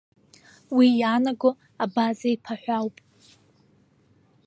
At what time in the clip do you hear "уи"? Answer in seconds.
0.75-0.87